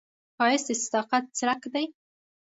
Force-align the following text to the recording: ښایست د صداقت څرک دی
ښایست 0.37 0.67
د 0.75 0.79
صداقت 0.83 1.23
څرک 1.37 1.61
دی 1.73 1.85